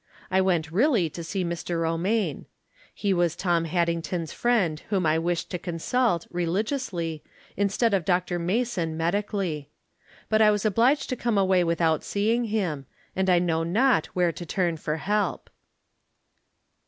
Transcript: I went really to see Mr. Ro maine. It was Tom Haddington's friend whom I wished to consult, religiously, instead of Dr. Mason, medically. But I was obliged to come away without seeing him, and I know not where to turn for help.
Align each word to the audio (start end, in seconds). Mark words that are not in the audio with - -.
I 0.31 0.41
went 0.41 0.71
really 0.71 1.11
to 1.11 1.23
see 1.23 1.45
Mr. 1.45 1.79
Ro 1.83 1.95
maine. 1.95 2.47
It 2.99 3.13
was 3.13 3.35
Tom 3.35 3.65
Haddington's 3.65 4.33
friend 4.33 4.79
whom 4.89 5.05
I 5.05 5.19
wished 5.19 5.51
to 5.51 5.59
consult, 5.59 6.25
religiously, 6.31 7.21
instead 7.55 7.93
of 7.93 8.03
Dr. 8.03 8.39
Mason, 8.39 8.97
medically. 8.97 9.69
But 10.27 10.41
I 10.41 10.49
was 10.49 10.65
obliged 10.65 11.07
to 11.09 11.15
come 11.15 11.37
away 11.37 11.63
without 11.63 12.03
seeing 12.03 12.45
him, 12.45 12.87
and 13.15 13.29
I 13.29 13.37
know 13.37 13.61
not 13.61 14.07
where 14.15 14.31
to 14.31 14.43
turn 14.43 14.77
for 14.77 14.97
help. 14.97 15.51